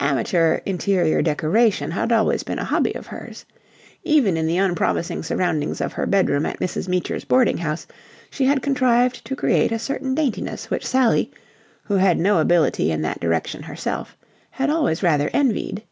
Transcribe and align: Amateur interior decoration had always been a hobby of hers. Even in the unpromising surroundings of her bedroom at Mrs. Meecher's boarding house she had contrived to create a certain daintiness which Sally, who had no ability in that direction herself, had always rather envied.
Amateur 0.00 0.60
interior 0.66 1.22
decoration 1.22 1.92
had 1.92 2.12
always 2.12 2.42
been 2.42 2.58
a 2.58 2.64
hobby 2.64 2.94
of 2.94 3.06
hers. 3.06 3.46
Even 4.04 4.36
in 4.36 4.46
the 4.46 4.58
unpromising 4.58 5.22
surroundings 5.22 5.80
of 5.80 5.94
her 5.94 6.04
bedroom 6.04 6.44
at 6.44 6.60
Mrs. 6.60 6.88
Meecher's 6.90 7.24
boarding 7.24 7.56
house 7.56 7.86
she 8.28 8.44
had 8.44 8.60
contrived 8.60 9.24
to 9.24 9.34
create 9.34 9.72
a 9.72 9.78
certain 9.78 10.14
daintiness 10.14 10.68
which 10.68 10.86
Sally, 10.86 11.30
who 11.84 11.94
had 11.94 12.18
no 12.18 12.38
ability 12.38 12.92
in 12.92 13.00
that 13.00 13.20
direction 13.20 13.62
herself, 13.62 14.14
had 14.50 14.68
always 14.68 15.02
rather 15.02 15.30
envied. 15.32 15.82